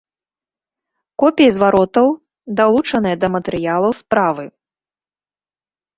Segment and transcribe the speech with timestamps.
[1.23, 2.07] Копіі зваротаў
[2.61, 4.45] далучаныя да матэрыялаў справы.